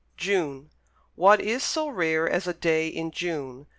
And 0.25 0.71
what 1.13 1.39
is 1.39 1.61
so 1.61 1.87
rare 1.87 2.27
as 2.27 2.47
a 2.47 2.55
day 2.55 2.87
in 2.87 3.11
June? 3.11 3.67